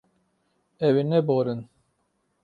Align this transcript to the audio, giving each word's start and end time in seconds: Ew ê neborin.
Ew 0.87 0.95
ê 1.01 1.03
neborin. 1.09 1.59